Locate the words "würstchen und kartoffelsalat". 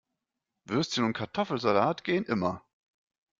0.65-2.03